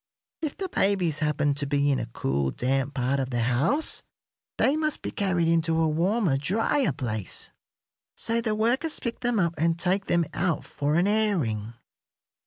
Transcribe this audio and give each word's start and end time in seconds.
If 0.41 0.57
the 0.57 0.67
babies 0.67 1.19
happen 1.19 1.53
to 1.53 1.67
be 1.67 1.91
in 1.91 1.99
a 1.99 2.07
cool, 2.07 2.49
damp 2.49 2.95
part 2.95 3.19
of 3.19 3.29
the 3.29 3.41
house 3.41 4.01
they 4.57 4.75
must 4.75 5.03
be 5.03 5.11
carried 5.11 5.47
into 5.47 5.77
a 5.79 5.87
warmer, 5.87 6.37
drier 6.37 6.91
place. 6.91 7.51
So 8.15 8.41
the 8.41 8.55
workers 8.55 8.99
pick 8.99 9.19
them 9.19 9.39
up 9.39 9.53
and 9.59 9.77
take 9.77 10.05
them 10.05 10.25
out 10.33 10.65
for 10.65 10.95
an 10.95 11.05
airing. 11.05 11.75